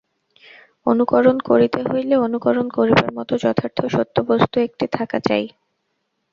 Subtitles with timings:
[0.87, 5.49] অনুকরণ করিতে হইলে অনুকরণ করিবার মত যথার্থ সত্য বস্তু একটি থাকা চাই-ই।